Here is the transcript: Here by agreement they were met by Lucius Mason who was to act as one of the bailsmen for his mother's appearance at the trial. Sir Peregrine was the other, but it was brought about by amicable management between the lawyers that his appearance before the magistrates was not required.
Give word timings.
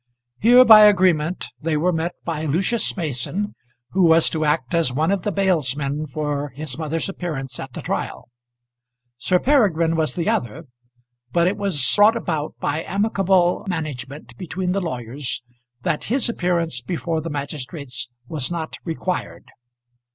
Here 0.39 0.65
by 0.65 0.85
agreement 0.85 1.49
they 1.61 1.77
were 1.77 1.93
met 1.93 2.13
by 2.25 2.45
Lucius 2.45 2.97
Mason 2.97 3.53
who 3.91 4.07
was 4.07 4.31
to 4.31 4.45
act 4.45 4.73
as 4.73 4.91
one 4.91 5.11
of 5.11 5.21
the 5.21 5.31
bailsmen 5.31 6.07
for 6.09 6.49
his 6.55 6.75
mother's 6.75 7.07
appearance 7.07 7.59
at 7.59 7.73
the 7.73 7.83
trial. 7.83 8.27
Sir 9.19 9.37
Peregrine 9.37 9.95
was 9.95 10.15
the 10.15 10.27
other, 10.27 10.65
but 11.31 11.45
it 11.47 11.55
was 11.55 11.93
brought 11.95 12.17
about 12.17 12.55
by 12.59 12.81
amicable 12.81 13.63
management 13.67 14.35
between 14.39 14.71
the 14.71 14.81
lawyers 14.81 15.43
that 15.83 16.05
his 16.05 16.27
appearance 16.27 16.81
before 16.81 17.21
the 17.21 17.29
magistrates 17.29 18.09
was 18.27 18.49
not 18.49 18.79
required. 18.83 19.51